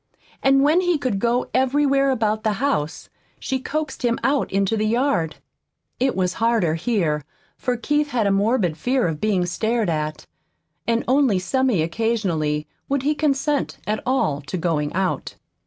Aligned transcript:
And 0.41 0.63
when 0.63 0.81
he 0.81 0.97
could 0.97 1.19
go 1.19 1.47
everywhere 1.53 2.09
about 2.09 2.41
the 2.43 2.53
house 2.53 3.07
she 3.39 3.59
coaxed 3.59 4.01
him 4.03 4.17
out 4.23 4.51
into 4.51 4.75
the 4.75 4.87
yard. 4.87 5.35
It 5.99 6.15
was 6.15 6.33
harder 6.41 6.73
here, 6.73 7.23
for 7.55 7.77
Keith 7.77 8.07
had 8.09 8.25
a 8.25 8.31
morbid 8.31 8.77
fear 8.77 9.07
of 9.07 9.21
being 9.21 9.45
stared 9.45 9.91
at. 9.91 10.25
And 10.87 11.03
only 11.07 11.37
semi 11.37 11.83
occasionally 11.83 12.65
would 12.89 13.03
he 13.03 13.13
consent 13.13 13.77
at 13.85 14.01
all 14.03 14.41
to 14.47 14.57
going 14.57 14.91
out. 14.93 15.35